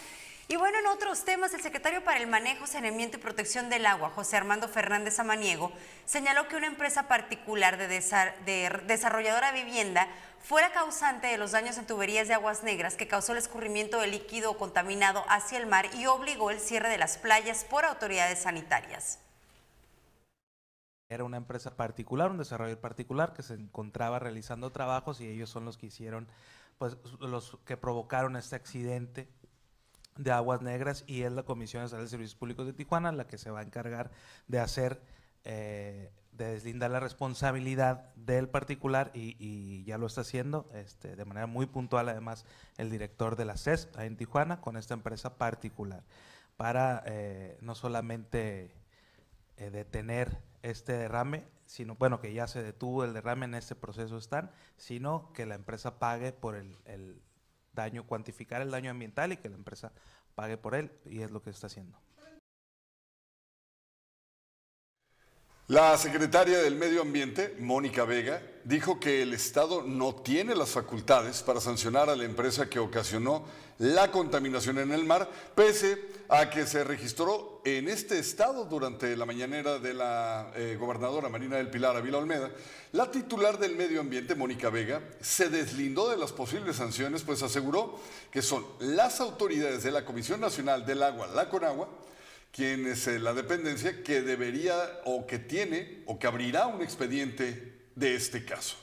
[0.47, 4.11] Y bueno, en otros temas, el secretario para el Manejo, Saneamiento y Protección del Agua,
[4.11, 5.73] José Armando Fernández Amaniego,
[6.05, 10.07] señaló que una empresa particular de, desarrolladora vivienda
[10.45, 13.99] fue la causante de los daños en tuberías de aguas negras que causó el escurrimiento
[13.99, 18.43] de líquido contaminado hacia el mar y obligó el cierre de las playas por autoridades
[18.43, 19.17] sanitarias.
[21.09, 25.65] Era una empresa particular, un desarrollador particular que se encontraba realizando trabajos y ellos son
[25.65, 26.27] los que hicieron
[26.77, 29.27] pues los que provocaron este accidente
[30.15, 33.49] de aguas negras y es la Comisión de Servicios Públicos de Tijuana la que se
[33.49, 34.11] va a encargar
[34.47, 35.01] de hacer,
[35.43, 41.47] eh, de deslindar la responsabilidad del particular y, ya lo está haciendo este, de manera
[41.47, 42.45] muy puntual además
[42.77, 46.03] el director de la CES en Tijuana con esta empresa particular
[46.57, 48.75] para eh, no solamente
[49.57, 54.17] eh, detener este derrame, sino, bueno, que ya se detuvo el derrame, en este proceso
[54.17, 57.21] están, sino que la empresa pague por el, el
[57.73, 59.91] daño, cuantificar el daño ambiental y que la empresa
[60.33, 61.97] pague por él, y es lo que está haciendo.
[65.67, 71.41] La secretaria del Medio Ambiente, Mónica Vega, dijo que el Estado no tiene las facultades
[71.41, 73.45] para sancionar a la empresa que ocasionó
[73.79, 75.97] la contaminación en el mar, pese
[76.29, 81.57] a que se registró en este estado durante la mañanera de la eh, gobernadora Marina
[81.57, 82.51] del Pilar Ávila Olmeda.
[82.91, 87.99] La titular del Medio Ambiente, Mónica Vega, se deslindó de las posibles sanciones, pues aseguró
[88.29, 91.87] que son las autoridades de la Comisión Nacional del Agua, la CONAGUA,
[92.55, 97.89] quién es eh, la dependencia que debería o que tiene o que abrirá un expediente
[97.95, 98.77] de este caso.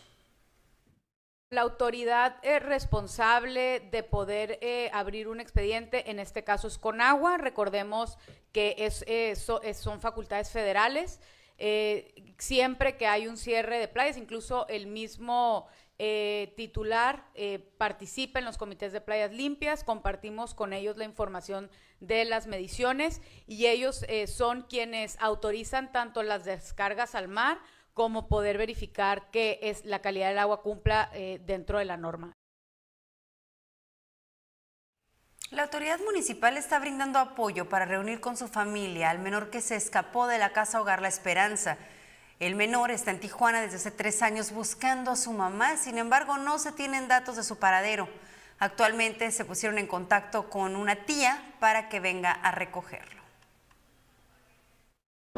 [1.49, 7.01] La autoridad es responsable de poder eh, abrir un expediente, en este caso es con
[7.01, 8.19] agua, recordemos
[8.53, 11.21] que es, eh, son facultades federales,
[12.39, 18.45] siempre que hay un cierre de playas, incluso el mismo eh, titular eh, participa en
[18.45, 24.05] los comités de playas limpias, compartimos con ellos la información de las mediciones y ellos
[24.09, 27.59] eh, son quienes autorizan tanto las descargas al mar
[27.95, 31.11] como poder verificar que es, la calidad del agua cumpla
[31.45, 32.33] dentro de la norma.
[35.51, 39.77] La autoridad municipal está brindando apoyo para reunir con su familia al menor que se
[39.77, 41.77] escapó de la casa Hogar La Esperanza.
[42.43, 46.39] El menor está en Tijuana desde hace tres años buscando a su mamá, sin embargo
[46.39, 48.09] no se tienen datos de su paradero.
[48.59, 53.22] Actualmente se pusieron en contacto con una tía para que venga a recogerlo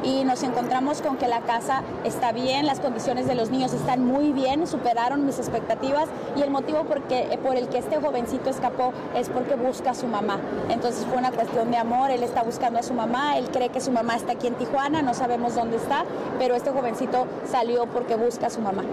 [0.05, 4.05] y nos encontramos con que la casa está bien, las condiciones de los niños están
[4.05, 9.29] muy bien, superaron mis expectativas y el motivo por, el que este jovencito escapó es
[9.29, 10.39] porque busca a su mamá.
[10.69, 13.81] Entonces fue una cuestión de amor, él está buscando a su mamá, él cree que
[13.81, 16.05] su mamá está aquí en Tijuana, no sabemos dónde está,
[16.37, 18.83] pero este jovencito salió porque busca a su mamá.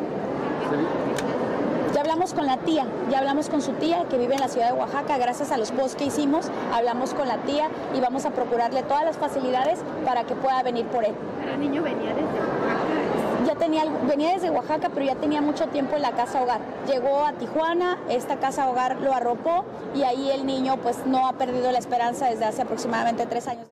[1.92, 4.68] Ya hablamos con la tía, ya hablamos con su tía que vive en la ciudad
[4.68, 8.30] de Oaxaca, gracias a los posts que hicimos, hablamos con la tía y vamos a
[8.30, 11.14] procurarle todas las facilidades para que pueda venir por él.
[11.52, 13.46] El niño venía desde Oaxaca.
[13.46, 16.60] Ya tenía, venía desde Oaxaca, pero ya tenía mucho tiempo en la casa hogar.
[16.86, 21.34] Llegó a Tijuana, esta casa hogar lo arropó y ahí el niño pues no ha
[21.34, 23.71] perdido la esperanza desde hace aproximadamente tres años.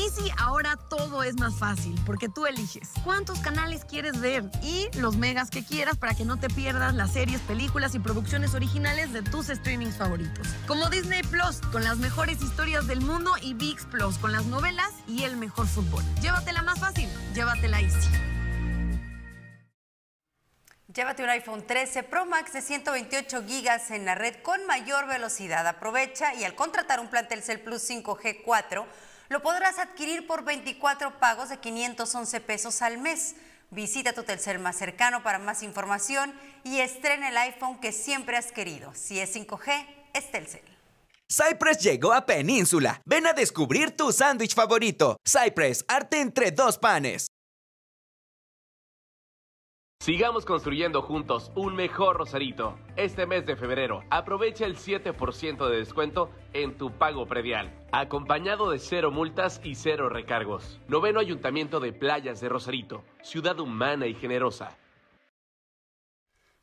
[0.00, 5.16] Easy ahora todo es más fácil porque tú eliges cuántos canales quieres ver y los
[5.16, 9.20] megas que quieras para que no te pierdas las series, películas y producciones originales de
[9.22, 10.48] tus streamings favoritos.
[10.66, 14.90] Como Disney Plus con las mejores historias del mundo y VIX Plus con las novelas
[15.06, 16.02] y el mejor fútbol.
[16.22, 18.08] Llévatela más fácil, llévatela Easy.
[20.94, 25.66] Llévate un iPhone 13 Pro Max de 128 gigas en la red con mayor velocidad.
[25.68, 28.86] Aprovecha y al contratar un plan Telcel Plus 5G 4
[29.30, 33.36] lo podrás adquirir por 24 pagos de 511 pesos al mes.
[33.70, 38.50] Visita tu Telcel más cercano para más información y estrena el iPhone que siempre has
[38.50, 38.92] querido.
[38.94, 40.62] Si es 5G, es Telcel.
[41.28, 43.00] Cypress llegó a Península.
[43.04, 45.16] Ven a descubrir tu sándwich favorito.
[45.24, 47.29] Cypress, arte entre dos panes.
[50.02, 52.78] Sigamos construyendo juntos un mejor Rosarito.
[52.96, 58.78] Este mes de febrero, aprovecha el 7% de descuento en tu pago predial, acompañado de
[58.78, 60.80] cero multas y cero recargos.
[60.88, 64.74] Noveno Ayuntamiento de Playas de Rosarito, ciudad humana y generosa.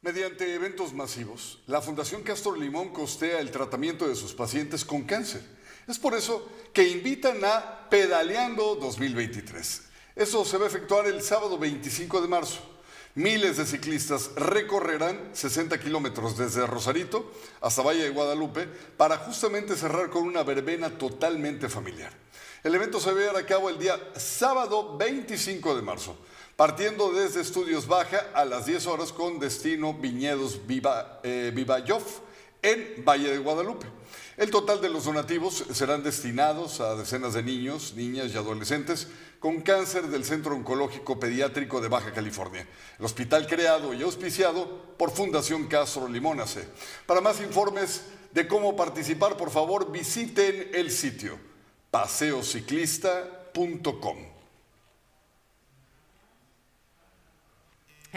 [0.02, 5.44] Mediante eventos masivos, la Fundación Castro Limón costea el tratamiento de sus pacientes con cáncer.
[5.88, 9.92] Es por eso que invitan a Pedaleando 2023.
[10.16, 12.77] Eso se va a efectuar el sábado 25 de marzo.
[13.18, 20.12] Miles de ciclistas recorrerán 60 kilómetros desde Rosarito hasta Valle de Guadalupe para justamente cerrar
[20.12, 22.14] con una verbena totalmente familiar.
[22.64, 26.16] El evento se va a llevar a cabo el día sábado 25 de marzo,
[26.56, 31.52] partiendo desde Estudios Baja a las 10 horas con destino Viñedos Viva, eh,
[32.62, 33.97] en Valle de Guadalupe.
[34.38, 39.08] El total de los donativos serán destinados a decenas de niños, niñas y adolescentes
[39.40, 42.68] con cáncer del Centro Oncológico Pediátrico de Baja California,
[43.00, 46.68] el hospital creado y auspiciado por Fundación Castro Limónace.
[47.06, 51.38] Para más informes de cómo participar, por favor, visiten el sitio
[51.92, 54.37] paseociclista.com.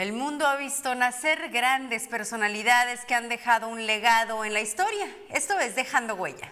[0.00, 5.06] El mundo ha visto nacer grandes personalidades que han dejado un legado en la historia.
[5.28, 6.50] Esto es Dejando Huella.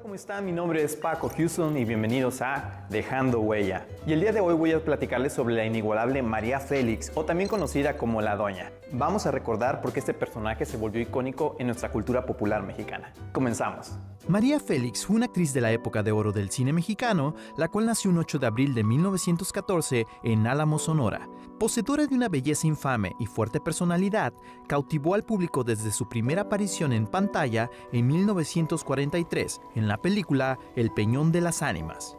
[0.00, 0.46] ¿Cómo están?
[0.46, 3.84] Mi nombre es Paco Houston y bienvenidos a Dejando Huella.
[4.06, 7.50] Y el día de hoy voy a platicarles sobre la inigualable María Félix, o también
[7.50, 8.72] conocida como La Doña.
[8.94, 13.10] Vamos a recordar por qué este personaje se volvió icónico en nuestra cultura popular mexicana.
[13.32, 13.92] Comenzamos.
[14.28, 17.86] María Félix fue una actriz de la época de oro del cine mexicano, la cual
[17.86, 21.26] nació un 8 de abril de 1914 en Álamo, Sonora.
[21.58, 24.34] Poseedora de una belleza infame y fuerte personalidad,
[24.68, 30.90] cautivó al público desde su primera aparición en pantalla en 1943 en la película El
[30.90, 32.18] Peñón de las Ánimas.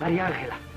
[0.00, 0.71] María Ángela.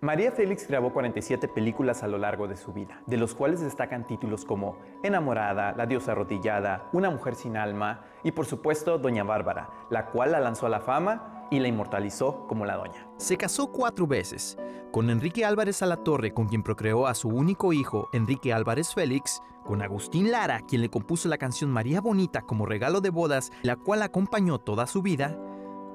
[0.00, 4.06] María Félix grabó 47 películas a lo largo de su vida, de los cuales destacan
[4.06, 9.70] títulos como Enamorada, La diosa arrodillada, Una mujer sin alma y por supuesto Doña Bárbara,
[9.90, 13.08] la cual la lanzó a la fama y la inmortalizó como la doña.
[13.16, 14.56] Se casó cuatro veces,
[14.92, 19.82] con Enrique Álvarez Alatorre, con quien procreó a su único hijo, Enrique Álvarez Félix, con
[19.82, 24.02] Agustín Lara, quien le compuso la canción María Bonita como regalo de bodas, la cual
[24.02, 25.36] acompañó toda su vida,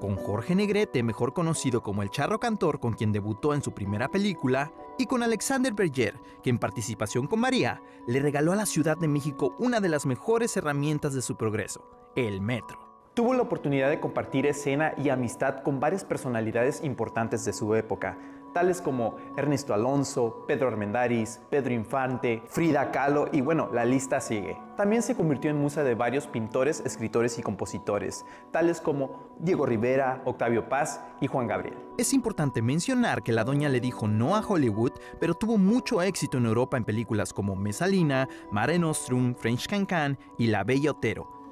[0.03, 4.09] con Jorge Negrete, mejor conocido como el Charro Cantor, con quien debutó en su primera
[4.09, 8.97] película, y con Alexander Berger, que en participación con María le regaló a la Ciudad
[8.97, 12.79] de México una de las mejores herramientas de su progreso, el metro.
[13.13, 18.17] Tuvo la oportunidad de compartir escena y amistad con varias personalidades importantes de su época,
[18.53, 24.57] tales como Ernesto Alonso, Pedro Armendáriz, Pedro Infante, Frida Kahlo y bueno, la lista sigue.
[24.77, 30.21] También se convirtió en musa de varios pintores, escritores y compositores, tales como Diego Rivera,
[30.25, 31.77] Octavio Paz y Juan Gabriel.
[31.97, 36.37] Es importante mencionar que la doña le dijo no a Hollywood, pero tuvo mucho éxito
[36.37, 41.42] en Europa en películas como Mesalina, Mare Nostrum, French Cancan y La Bella Otero,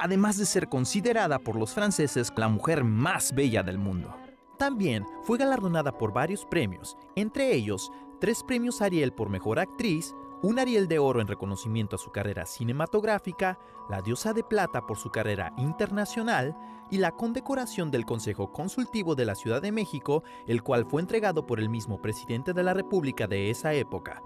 [0.00, 4.16] además de ser considerada por los franceses la mujer más bella del mundo.
[4.58, 10.58] También fue galardonada por varios premios, entre ellos tres premios Ariel por Mejor Actriz, un
[10.58, 13.58] Ariel de Oro en reconocimiento a su carrera cinematográfica,
[13.90, 16.56] la Diosa de Plata por su carrera internacional
[16.90, 21.46] y la condecoración del Consejo Consultivo de la Ciudad de México, el cual fue entregado
[21.46, 24.22] por el mismo presidente de la República de esa época,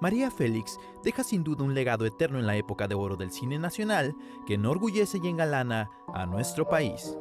[0.00, 3.58] María Félix deja sin duda un legado eterno en la época de oro del cine
[3.58, 4.14] nacional
[4.46, 7.16] que enorgullece y engalana a nuestro país.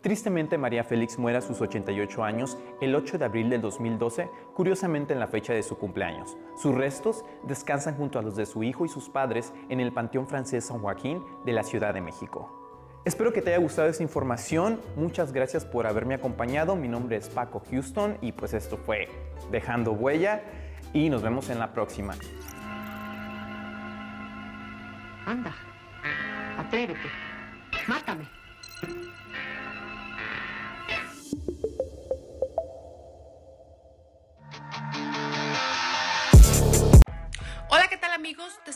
[0.00, 5.12] Tristemente, María Félix muere a sus 88 años el 8 de abril del 2012, curiosamente
[5.12, 6.36] en la fecha de su cumpleaños.
[6.56, 10.28] Sus restos descansan junto a los de su hijo y sus padres en el Panteón
[10.28, 12.65] Francés San Joaquín de la Ciudad de México.
[13.06, 14.80] Espero que te haya gustado esta información.
[14.96, 16.74] Muchas gracias por haberme acompañado.
[16.74, 19.08] Mi nombre es Paco Houston y pues esto fue
[19.52, 20.42] Dejando Huella
[20.92, 22.16] y nos vemos en la próxima.
[25.24, 25.54] Anda,
[26.58, 27.08] atrévete,
[27.86, 28.28] mátame.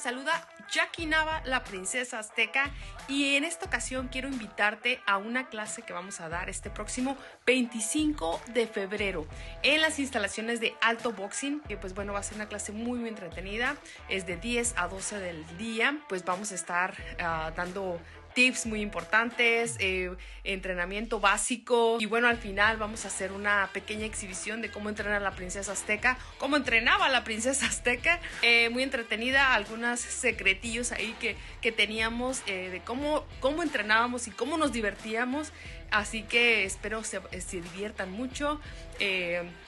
[0.00, 2.70] Saluda Jackie Nava, la princesa azteca,
[3.06, 7.16] y en esta ocasión quiero invitarte a una clase que vamos a dar este próximo
[7.46, 9.26] 25 de febrero
[9.62, 12.98] en las instalaciones de Alto Boxing, que pues bueno, va a ser una clase muy,
[12.98, 13.76] muy entretenida,
[14.08, 18.00] es de 10 a 12 del día, pues vamos a estar ah, dando
[18.34, 20.10] tips muy importantes, eh,
[20.44, 25.20] entrenamiento básico y bueno, al final vamos a hacer una pequeña exhibición de cómo entrena
[25.20, 31.36] la princesa azteca, cómo entrenaba la princesa azteca, eh, muy entretenida, algunos secretillos ahí que,
[31.60, 35.52] que teníamos eh, de cómo, cómo entrenábamos y cómo nos divertíamos.
[35.90, 38.60] Así que espero se, se diviertan mucho.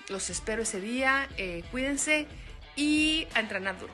[0.08, 1.28] los espero ese día.
[1.72, 2.28] cuídense
[2.76, 3.92] y a entrenar duro.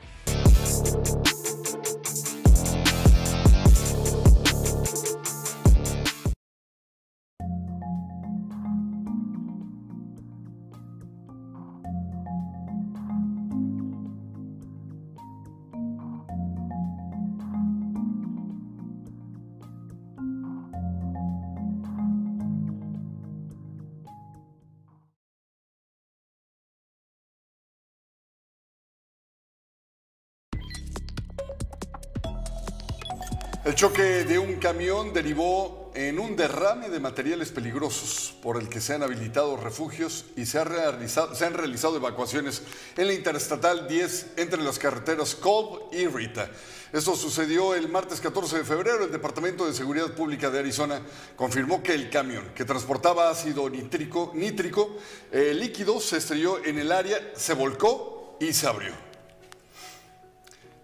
[33.79, 38.95] Choque de un camión derivó en un derrame de materiales peligrosos por el que se
[38.95, 42.63] han habilitado refugios y se, han realizado evacuaciones
[42.97, 46.51] en la Interestatal 10 entre las carreteras Colb y Rita.
[46.93, 49.05] Esto sucedió el martes 14 de febrero.
[49.05, 51.01] El Departamento de Seguridad Pública de Arizona
[51.37, 54.97] confirmó que el camión que transportaba ácido nítrico, nítrico
[55.31, 59.08] eh, líquido se estrelló en el área, se volcó y se abrió.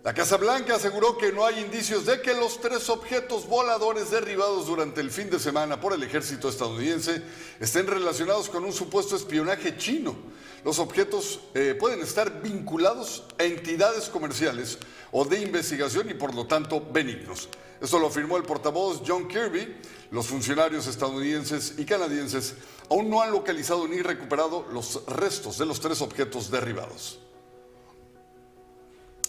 [0.05, 4.67] La Casa Blanca aseguró que no hay indicios de que los tres objetos voladores derribados
[4.67, 7.23] durante el fin de semana por el ejército estadounidense
[7.59, 10.15] estén relacionados con un supuesto espionaje chino.
[10.63, 14.77] Los objetos eh, pueden estar vinculados a entidades comerciales
[15.11, 17.49] o de investigación y por lo tanto benignos.
[17.81, 19.75] Esto lo afirmó el portavoz John Kirby.
[20.11, 22.57] Los funcionarios estadounidenses y canadienses
[22.91, 27.24] aún no han localizado ni recuperado los restos de los tres objetos derribados.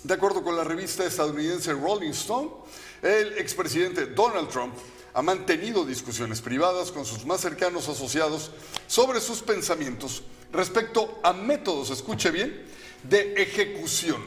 [0.05, 2.51] De acuerdo con la revista estadounidense Rolling Stone,
[3.01, 4.75] el expresidente Donald Trump
[5.15, 8.51] ha mantenido discusiones privadas con sus más cercanos asociados
[8.85, 10.21] sobre sus pensamientos
[10.53, 12.67] respecto a métodos, escuche bien,
[13.01, 14.21] de ejecución,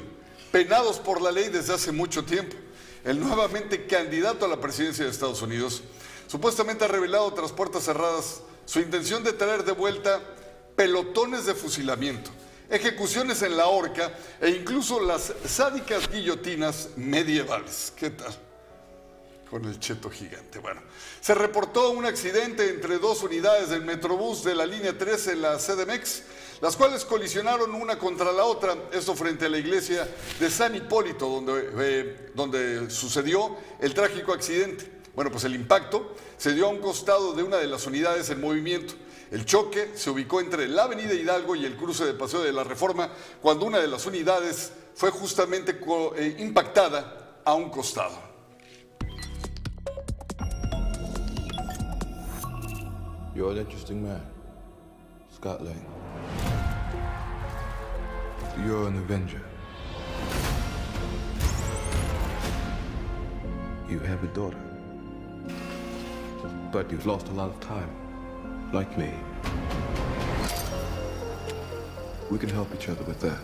[0.51, 2.57] penados por la ley desde hace mucho tiempo.
[3.05, 5.83] El nuevamente candidato a la presidencia de Estados Unidos
[6.27, 10.21] supuestamente ha revelado tras puertas cerradas su intención de traer de vuelta
[10.75, 12.33] pelotones de fusilamiento,
[12.71, 17.93] ejecuciones en la horca e incluso las sádicas guillotinas medievales.
[17.97, 18.35] ¿Qué tal?
[19.51, 20.59] Con el cheto gigante.
[20.59, 20.83] Bueno,
[21.21, 25.57] se reportó un accidente entre dos unidades del Metrobús de la línea 13 en la
[25.57, 26.23] CDMX,
[26.61, 30.07] las cuales colisionaron una contra la otra, esto frente a la iglesia
[30.39, 34.99] de San Hipólito, donde, eh, donde sucedió el trágico accidente.
[35.15, 38.41] Bueno, pues el impacto se dio a un costado de una de las unidades en
[38.41, 38.95] movimiento.
[39.31, 42.65] El choque se ubicó entre la avenida Hidalgo y el cruce de Paseo de la
[42.65, 43.11] Reforma,
[43.43, 45.79] cuando una de las unidades fue justamente
[46.17, 48.29] eh, impactada a un costado.
[53.35, 54.21] You're an interesting man,
[55.33, 55.87] Scott Lang.
[58.67, 59.43] You're an Avenger.
[63.89, 64.59] You have a daughter.
[66.73, 67.89] But you've lost a lot of time,
[68.73, 69.13] like me.
[72.31, 73.39] We can help each other with that.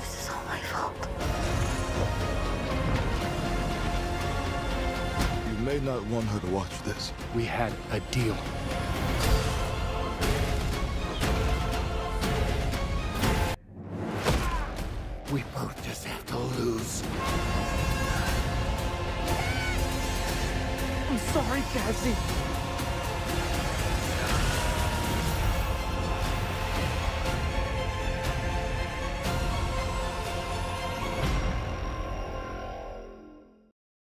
[0.00, 1.08] This is all my fault.
[5.48, 7.12] You may not want her to watch this.
[7.36, 8.36] We had a deal.
[21.74, 22.14] Cassie.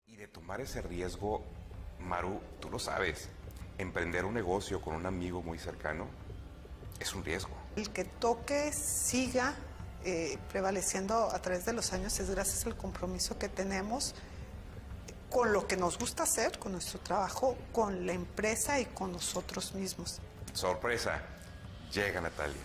[0.05, 1.43] Y de tomar ese riesgo,
[1.99, 3.29] Maru, tú lo sabes,
[3.77, 6.07] emprender un negocio con un amigo muy cercano
[6.99, 7.51] es un riesgo.
[7.75, 9.55] El que toque siga
[10.03, 14.15] eh, prevaleciendo a través de los años es gracias al compromiso que tenemos
[15.29, 19.73] con lo que nos gusta hacer, con nuestro trabajo, con la empresa y con nosotros
[19.73, 20.19] mismos.
[20.53, 21.21] Sorpresa,
[21.91, 22.61] llega Natalia,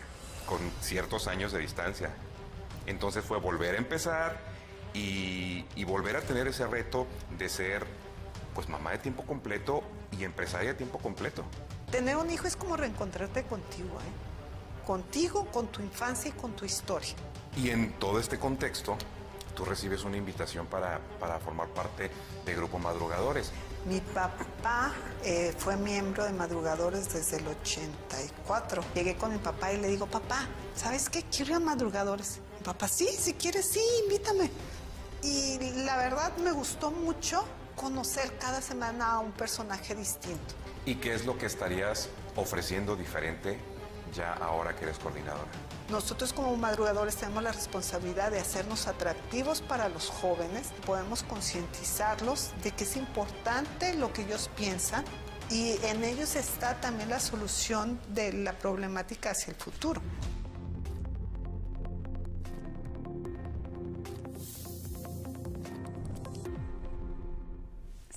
[0.47, 2.11] con ciertos años de distancia.
[2.87, 4.39] Entonces fue volver a empezar
[4.93, 7.07] y, y volver a tener ese reto
[7.39, 7.87] de ser
[8.55, 11.45] pues mamá de tiempo completo y empresaria de tiempo completo.
[11.91, 14.35] Tener un hijo es como reencontrarte contigo, ¿eh?
[14.85, 17.15] contigo, con tu infancia y con tu historia.
[17.57, 18.97] Y en todo este contexto,
[19.55, 22.11] tú recibes una invitación para, para formar parte
[22.45, 23.53] de Grupo Madrugadores.
[23.87, 24.93] Mi papá
[25.25, 28.83] eh, fue miembro de Madrugadores desde el 84.
[28.95, 31.23] Llegué con mi papá y le digo, papá, ¿sabes qué?
[31.23, 32.41] Quiero ir a Madrugadores.
[32.59, 34.51] Mi papá, sí, si quieres, sí, invítame.
[35.23, 37.45] Y la verdad me gustó mucho
[37.77, 40.55] conocer cada semana a un personaje distinto.
[40.87, 43.59] ¿Y qué es lo que estarías ofreciendo diferente
[44.15, 45.49] ya ahora que eres coordinadora?
[45.91, 52.71] Nosotros como madrugadores tenemos la responsabilidad de hacernos atractivos para los jóvenes, podemos concientizarlos de
[52.71, 55.05] que es importante lo que ellos piensan
[55.51, 60.01] y en ellos está también la solución de la problemática hacia el futuro.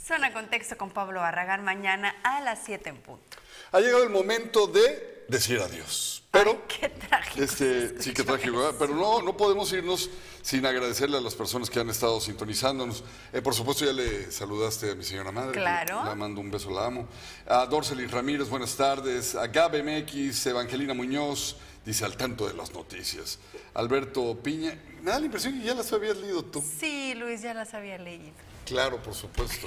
[0.08, 3.38] Zona Contexto con Pablo Barragán mañana a las 7 en punto.
[3.72, 6.24] Ha llegado el momento de decir adiós.
[6.32, 7.41] Pero, Qué trágico.
[7.43, 8.76] este, sí, qué trágico, ¿verdad?
[8.78, 10.10] Pero no, no podemos irnos
[10.41, 13.03] sin agradecerle a las personas que han estado sintonizándonos.
[13.34, 15.53] Eh, por supuesto, ya le saludaste a mi señora madre.
[15.53, 16.03] Claro.
[16.05, 17.08] Le mando un beso, la amo.
[17.47, 19.36] A Dorcelin Ramírez, buenas tardes.
[19.36, 21.55] A Gabe MX, Evangelina Muñoz,
[21.86, 23.39] dice al tanto de las noticias.
[23.74, 26.64] Alberto Piña, me da la impresión que ya las habías leído tú.
[26.80, 28.34] Sí, Luis, ya las había leído.
[28.68, 29.65] Claro, por supuesto.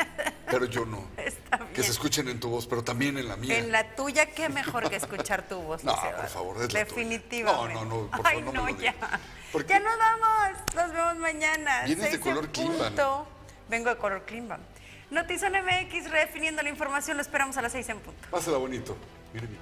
[0.50, 1.02] Pero yo no.
[1.16, 1.72] Está bien.
[1.72, 3.56] Que se escuchen en tu voz, pero también en la mía.
[3.56, 5.82] En la tuya, qué mejor que escuchar tu voz.
[5.82, 6.68] No, por favor, es.
[6.68, 7.74] Definitivamente.
[7.74, 8.94] No, no, no, por Ay, favor, no no, me lo ya.
[9.50, 10.58] Porque- Ya nos vamos.
[10.74, 11.84] Nos vemos mañana.
[11.86, 12.76] Vienes de Seis en color Klimban.
[12.88, 13.26] punto.
[13.70, 14.60] Vengo de color Klimban.
[15.10, 17.16] Notizón MX redefiniendo la información.
[17.16, 18.20] Lo esperamos a las seis en punto.
[18.30, 18.94] Pásala bonito.
[19.32, 19.60] Mire, mire.